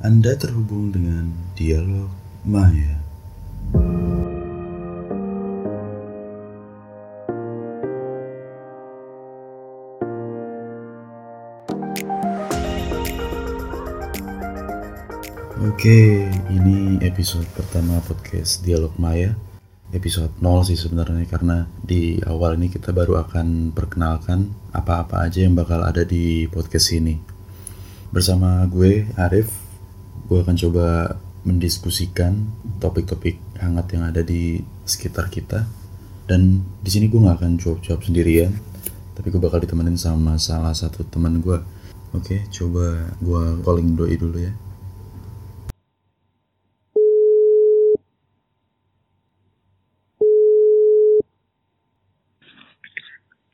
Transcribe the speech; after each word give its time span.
Anda 0.00 0.32
terhubung 0.32 0.96
dengan 0.96 1.28
Dialog 1.52 2.08
Maya. 2.48 2.96
Oke, 15.68 16.32
ini 16.48 16.96
episode 17.04 17.44
pertama 17.52 18.00
podcast 18.00 18.64
Dialog 18.64 18.96
Maya. 18.96 19.36
Episode 19.92 20.32
0 20.40 20.64
sih 20.64 20.80
sebenarnya 20.80 21.28
karena 21.28 21.68
di 21.84 22.16
awal 22.24 22.56
ini 22.56 22.72
kita 22.72 22.96
baru 22.96 23.20
akan 23.20 23.76
perkenalkan 23.76 24.48
apa-apa 24.72 25.28
aja 25.28 25.44
yang 25.44 25.52
bakal 25.52 25.84
ada 25.84 26.08
di 26.08 26.48
podcast 26.48 26.88
ini. 26.96 27.20
Bersama 28.08 28.64
gue 28.64 29.04
Arif, 29.20 29.69
gue 30.30 30.38
akan 30.46 30.54
coba 30.54 31.18
mendiskusikan 31.42 32.46
topik-topik 32.78 33.42
hangat 33.58 33.98
yang 33.98 34.06
ada 34.06 34.22
di 34.22 34.62
sekitar 34.86 35.26
kita. 35.26 35.66
Dan 36.30 36.62
di 36.78 36.86
sini 36.86 37.10
gue 37.10 37.18
nggak 37.18 37.42
akan 37.42 37.58
jawab-jawab 37.58 37.98
sendirian, 38.06 38.54
tapi 39.18 39.34
gue 39.34 39.42
bakal 39.42 39.58
ditemenin 39.58 39.98
sama 39.98 40.38
salah 40.38 40.70
satu 40.70 41.02
teman 41.02 41.42
gue. 41.42 41.58
Oke, 42.14 42.46
coba 42.46 43.10
gue 43.18 43.42
calling 43.66 43.98
doi 43.98 44.14
dulu 44.14 44.38
ya. 44.38 44.54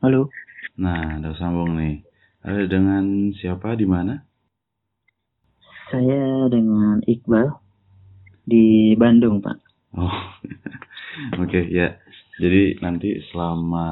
Halo, 0.04 0.28
Nah, 0.76 1.24
udah 1.24 1.32
sambung 1.40 1.80
nih. 1.80 2.04
Ada 2.44 2.68
dengan 2.68 3.32
siapa 3.32 3.72
di 3.80 3.88
mana? 3.88 4.35
Saya 5.86 6.50
dengan 6.50 6.98
Iqbal 7.06 7.46
di 8.42 8.94
Bandung, 8.98 9.38
Pak. 9.38 9.58
Oh, 9.94 10.20
oke 11.42 11.60
ya. 11.70 11.94
Jadi 12.36 12.82
nanti 12.84 13.16
selama 13.32 13.86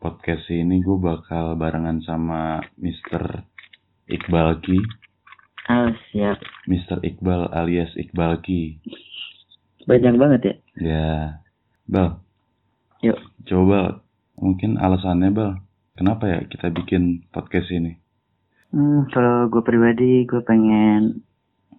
podcast 0.00 0.48
ini 0.50 0.82
gue 0.82 0.98
bakal 0.98 1.54
barengan 1.54 2.02
sama 2.02 2.58
Mr. 2.80 3.44
Iqbal 4.10 4.58
Ki, 4.64 4.80
Ah, 5.70 5.94
siap. 6.10 6.42
Mr. 6.66 6.98
Iqbal 7.04 7.46
alias 7.54 7.94
Iqbal 7.94 8.42
Ki. 8.42 8.80
Banyak 9.86 10.18
banget 10.18 10.40
ya? 10.42 10.54
Ya, 10.80 11.10
Bal, 11.86 12.18
Yuk, 13.06 13.16
coba 13.46 14.02
mungkin 14.34 14.82
alasannya 14.82 15.30
Bal, 15.30 15.62
kenapa 15.94 16.26
ya 16.26 16.38
kita 16.50 16.74
bikin 16.74 17.22
podcast 17.30 17.70
ini? 17.70 17.99
Hmm, 18.70 19.10
kalau 19.10 19.46
gue 19.46 19.60
pribadi, 19.60 20.24
gue 20.24 20.40
pengen 20.40 21.22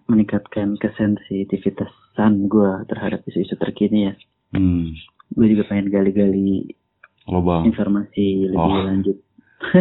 meningkatkan 0.04 0.76
kesensitivitasan 0.76 2.46
gue 2.46 2.70
terhadap 2.86 3.24
isu-isu 3.24 3.54
terkini 3.54 4.06
ya. 4.06 4.14
Hmm, 4.52 4.92
Gue 5.30 5.48
juga 5.48 5.64
pengen 5.66 5.88
gali-gali 5.88 6.68
lo 7.24 7.40
Bal. 7.40 7.64
informasi 7.64 8.26
lebih 8.46 8.58
Oh. 8.74 8.84
lanjut. 8.84 9.18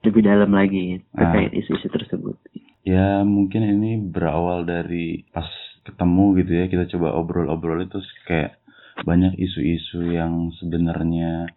lebih 0.00 0.22
dalam 0.22 0.50
lagi 0.50 1.00
Ah. 1.10 1.24
terkait 1.24 1.52
isu-isu 1.54 1.88
tersebut. 1.88 2.36
Ya 2.84 3.20
mungkin 3.22 3.64
ini 3.64 4.00
berawal 4.02 4.64
dari 4.64 5.24
pas 5.28 5.48
ketemu 5.82 6.24
gitu 6.38 6.52
ya 6.54 6.64
kita 6.66 6.84
coba 6.90 7.14
obrol-obrol 7.14 7.80
itu 7.80 7.96
kayak 8.24 8.56
banyak 9.00 9.36
isu-isu 9.36 10.10
yang 10.10 10.52
sebenarnya 10.54 11.48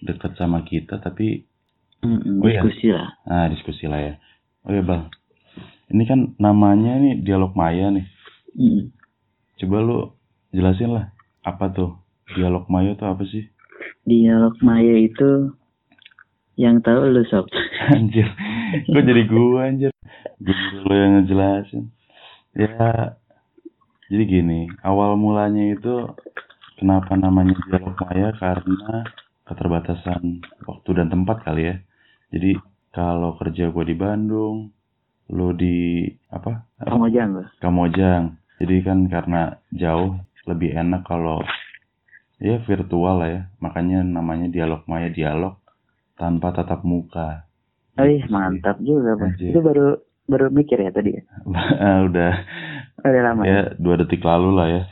dekat 0.00 0.32
sama 0.34 0.62
kita 0.62 0.96
tapi 0.96 1.44
Hmm, 2.06 2.38
Oh, 2.38 2.46
iya. 2.46 2.62
diskusi 2.62 2.86
lah. 2.88 3.08
nah 3.24 3.46
diskusi 3.50 3.84
lah 3.84 4.00
ya. 4.00 4.14
Oh 4.62 4.70
ya 4.70 4.82
bang, 4.82 5.10
ini 5.88 6.02
kan 6.04 6.34
namanya 6.36 6.96
nih 6.96 7.18
dialog 7.20 7.52
maya 7.52 7.90
nih. 7.90 8.06
Hmm. 8.52 8.94
Coba 9.56 9.76
lu 9.80 9.98
jelasin 10.50 10.90
lah 10.90 11.10
apa 11.42 11.70
tuh 11.70 11.98
dialog 12.30 12.66
maya 12.66 12.94
tuh 12.94 13.06
apa 13.06 13.22
sih? 13.24 13.46
Dialog 14.02 14.54
Maya 14.60 14.94
itu 14.96 15.50
yang 16.54 16.78
tahu 16.78 17.10
lu 17.10 17.26
sob. 17.26 17.50
Anjir, 17.94 18.26
kok 18.84 19.02
jadi 19.02 19.22
gua 19.26 19.66
anjir? 19.66 19.90
Gue 20.38 20.54
lo 20.82 20.94
yang 20.94 21.12
ngejelasin. 21.18 21.90
Ya, 22.52 23.18
jadi 24.06 24.24
gini, 24.24 24.70
awal 24.80 25.18
mulanya 25.18 25.74
itu 25.74 26.06
kenapa 26.76 27.18
namanya 27.18 27.58
dialog 27.66 27.98
maya 27.98 28.30
karena 28.38 29.04
keterbatasan 29.44 30.38
waktu 30.64 30.90
dan 30.94 31.10
tempat 31.10 31.42
kali 31.42 31.62
ya. 31.66 31.76
Jadi 32.30 32.58
kalau 32.90 33.36
kerja 33.38 33.70
gua 33.70 33.84
di 33.86 33.96
Bandung, 33.96 34.70
lo 35.30 35.52
di 35.52 36.06
apa? 36.30 36.66
Kamu 36.82 37.06
jangan 37.10 37.46
Kamojang. 37.58 38.24
Jadi 38.56 38.76
kan 38.80 38.98
karena 39.12 39.60
jauh 39.68 40.16
lebih 40.48 40.72
enak 40.72 41.04
kalau 41.04 41.44
ya 42.40 42.56
virtual 42.64 43.20
lah 43.20 43.28
ya. 43.28 43.42
Makanya 43.60 44.00
namanya 44.06 44.48
dialog 44.48 44.82
maya 44.88 45.12
dialog 45.12 45.60
tanpa 46.16 46.56
tatap 46.56 46.80
muka. 46.82 47.44
Wih, 48.00 48.24
mantap 48.28 48.80
juga. 48.80 49.16
Anjir. 49.16 49.52
Itu 49.52 49.60
baru 49.60 50.00
baru 50.26 50.46
mikir 50.50 50.80
ya 50.80 50.90
tadi 50.92 51.16
ya? 51.16 51.22
Udah 52.08 52.32
Udah 53.04 53.22
lama 53.22 53.42
ya? 53.44 53.50
ya 53.50 53.60
dua 53.78 53.94
detik 54.00 54.24
lalu 54.24 54.50
lah 54.56 54.68
ya. 54.68 54.82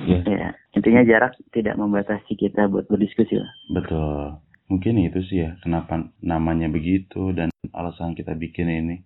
Ya, 0.00 0.20
Ya, 0.24 0.48
intinya 0.72 1.04
jarak 1.04 1.36
tidak 1.52 1.76
membatasi 1.76 2.32
kita 2.32 2.72
buat 2.72 2.88
berdiskusi 2.88 3.36
lah. 3.36 3.52
betul. 3.68 4.40
Mungkin 4.70 5.02
itu 5.02 5.18
sih 5.26 5.42
ya 5.42 5.58
kenapa 5.58 5.98
namanya 6.20 6.70
begitu 6.70 7.34
dan 7.34 7.50
alasan 7.72 8.14
kita 8.14 8.32
bikin 8.32 8.70
ini. 8.70 8.96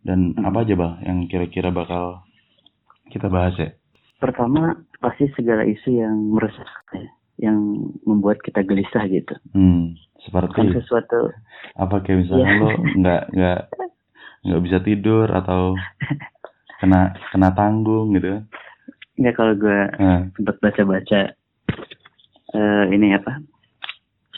Dan 0.00 0.32
Hmm. 0.32 0.46
apa 0.46 0.62
aja 0.62 0.72
bang 0.72 0.94
yang 1.02 1.18
kira-kira 1.26 1.68
bakal 1.68 2.22
kita 3.10 3.26
bahas 3.26 3.58
ya? 3.58 3.74
Pertama, 4.16 4.72
pasti 4.96 5.26
segala 5.34 5.64
isu 5.64 5.90
yang 5.92 6.30
meresahkan 6.30 6.94
ya, 6.94 7.10
yang 7.42 7.58
membuat 8.02 8.38
kita 8.38 8.62
gelisah 8.62 9.04
gitu. 9.06 9.34
Hmm, 9.50 9.98
seperti 10.20 10.72
sesuatu 10.72 11.34
apa 11.74 12.00
kayak 12.00 12.22
misalnya 12.22 12.46
Iya. 12.46 12.56
lo 12.56 12.70
nggak 12.94 13.22
nggak 13.30 13.60
nggak 14.40 14.62
bisa 14.62 14.78
tidur 14.80 15.26
atau 15.26 15.74
kena 16.78 17.00
kena 17.28 17.50
tanggung 17.50 18.14
gitu 18.14 18.28
kan? 18.30 18.44
nggak 19.16 19.34
kalau 19.34 19.52
gue 19.52 19.80
Nah, 19.98 20.20
sempat 20.32 20.56
baca-baca 20.58 21.20
eh, 22.50 22.84
ini 22.88 23.12
apa 23.12 23.36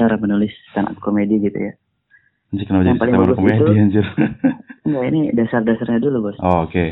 cara 0.03 0.15
menulis 0.17 0.51
stand 0.69 0.91
up 0.91 0.99
komedi 0.99 1.39
gitu 1.39 1.55
ya. 1.55 1.73
anjir 2.51 2.67
kenapa 2.67 2.83
Yang 2.83 2.91
jadi 2.91 2.99
paling 2.99 3.13
stand 3.13 3.23
up 3.23 3.23
bagus 3.25 3.39
komedi 3.39 3.63
itu- 3.63 3.79
anjir? 3.79 4.07
Enggak, 4.87 5.05
ini 5.09 5.21
dasar-dasarnya 5.33 6.01
dulu 6.01 6.19
bos. 6.25 6.37
oh 6.39 6.67
oke. 6.67 6.87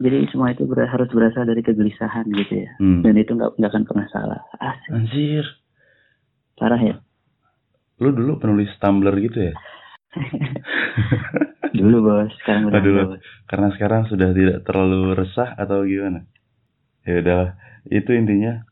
Jadi 0.00 0.16
semua 0.32 0.48
itu 0.48 0.64
ber- 0.64 0.88
harus 0.88 1.08
berasal 1.08 1.44
dari 1.44 1.60
kegelisahan 1.60 2.24
gitu 2.26 2.64
ya. 2.64 2.72
Hmm. 2.80 3.04
Dan 3.04 3.14
itu 3.14 3.36
nggak 3.36 3.52
nggak 3.54 3.70
akan 3.70 3.84
pernah 3.84 4.06
salah. 4.08 4.40
Asik, 4.56 4.88
Anjir, 4.90 5.44
parah 6.56 6.80
ya. 6.80 6.96
lu 7.98 8.08
dulu 8.10 8.40
penulis 8.40 8.72
Tumblr 8.80 9.12
gitu 9.20 9.52
ya? 9.52 9.54
Dulu 11.70 11.96
bos, 12.02 12.32
sekarang 12.40 12.66
udah 12.66 12.80
Oh, 12.80 12.82
dulu. 12.82 13.00
bos. 13.06 13.20
Karena 13.44 13.68
sekarang 13.70 14.02
sudah 14.08 14.32
tidak 14.32 14.64
terlalu 14.64 15.14
resah 15.14 15.54
atau 15.54 15.84
gimana? 15.84 16.24
Ya 17.04 17.20
udah, 17.20 17.42
itu 17.86 18.10
intinya. 18.10 18.64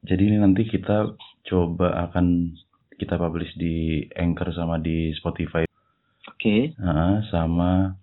Jadi 0.00 0.22
ini 0.24 0.38
nanti 0.38 0.64
kita 0.64 1.12
coba 1.46 2.10
akan 2.10 2.56
kita 3.00 3.16
publish 3.16 3.52
di 3.56 4.04
Anchor 4.12 4.52
sama 4.52 4.76
di 4.80 5.12
Spotify. 5.16 5.64
Oke, 6.28 6.76
Nah, 6.76 7.24
sama 7.32 7.96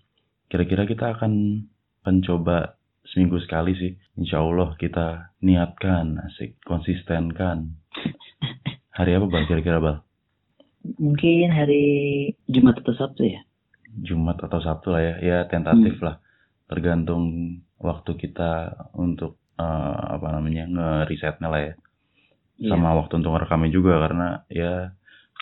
kira-kira 0.50 0.90
kita 0.90 1.14
akan 1.18 1.64
mencoba 2.06 2.78
seminggu 3.06 3.38
sekali 3.46 3.78
sih. 3.78 3.94
Insya 4.18 4.42
Allah 4.42 4.74
kita 4.78 5.38
niatkan, 5.42 6.18
asik, 6.26 6.58
konsistenkan. 6.66 7.78
Hari 8.98 9.12
apa 9.14 9.26
bang 9.30 9.46
kira-kira 9.46 9.78
bang? 9.78 10.00
mungkin 10.96 11.52
hari 11.52 11.84
Jumat 12.48 12.80
atau 12.80 12.96
Sabtu 12.96 13.28
ya. 13.28 13.44
Jumat 14.00 14.40
atau 14.40 14.64
Sabtu 14.64 14.96
lah 14.96 15.04
ya, 15.04 15.16
ya 15.20 15.38
tentatif 15.52 16.00
lah. 16.00 16.24
Tergantung 16.72 17.24
waktu 17.76 18.16
kita 18.16 18.76
untuk 18.96 19.36
eh, 19.60 19.98
apa 20.16 20.28
namanya 20.32 20.64
ngerisetnya 20.70 21.48
lah 21.52 21.62
ya. 21.72 21.74
Iya. 22.58 22.74
Sama 22.74 22.98
waktu 22.98 23.14
untuk 23.22 23.32
ngerekamnya 23.38 23.70
juga 23.70 23.94
karena 24.02 24.28
ya 24.50 24.92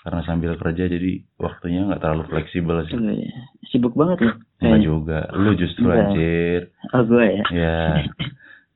karena 0.06 0.22
sambil 0.22 0.54
kerja 0.60 0.86
jadi 0.86 1.26
waktunya 1.42 1.88
nggak 1.90 1.98
terlalu 2.04 2.24
fleksibel 2.30 2.86
sih. 2.86 2.94
Iya, 2.94 3.14
iya. 3.26 3.34
Sibuk 3.72 3.98
banget 3.98 4.22
ya. 4.22 4.32
Enggak 4.36 4.62
kayaknya. 4.62 4.86
juga, 4.86 5.20
lu 5.34 5.52
justru 5.58 5.88
Enggak. 5.90 6.04
anjir. 6.06 6.62
Oh 6.94 7.04
gue 7.08 7.26
ya. 7.26 7.44
Ya, 7.50 7.80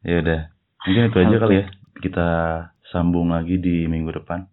ya 0.02 0.16
udah. 0.26 0.42
Mungkin 0.88 1.04
itu 1.12 1.18
aja 1.20 1.36
Oke. 1.36 1.42
kali 1.44 1.56
ya. 1.56 1.66
Kita 2.00 2.30
sambung 2.90 3.30
lagi 3.30 3.62
di 3.62 3.86
minggu 3.86 4.10
depan. 4.24 4.48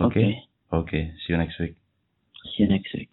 Oke, 0.00 0.42
Oke. 0.72 0.90
oke. 0.90 1.00
See 1.22 1.30
you 1.30 1.38
next 1.38 1.60
week. 1.60 1.76
See 2.56 2.64
you 2.64 2.68
next 2.72 2.90
week. 2.96 3.12